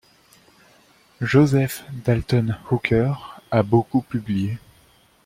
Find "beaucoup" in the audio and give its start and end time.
3.61-4.01